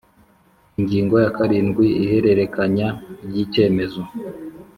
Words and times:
Ingingo 0.79 1.15
ya 1.23 1.31
karindwi 1.37 1.85
Ihererekanya 2.03 2.87
ry 3.25 3.35
icyemezo 3.43 4.01